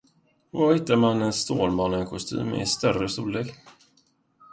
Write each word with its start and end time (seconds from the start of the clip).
Var 0.51 0.73
hittar 0.73 0.95
man 0.95 1.21
en 1.21 1.33
stålmannenkostym 1.33 2.53
i 2.53 2.65
större 2.65 3.09
storlek? 3.09 3.55